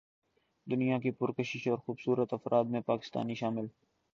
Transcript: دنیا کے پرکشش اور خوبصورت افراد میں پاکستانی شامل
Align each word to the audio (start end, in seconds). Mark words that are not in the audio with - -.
دنیا 0.67 0.99
کے 0.99 1.11
پرکشش 1.11 1.67
اور 1.67 1.77
خوبصورت 1.77 2.33
افراد 2.33 2.65
میں 2.65 2.81
پاکستانی 2.81 3.35
شامل 3.35 3.65